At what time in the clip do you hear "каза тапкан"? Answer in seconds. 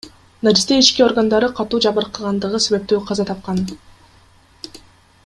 3.11-3.63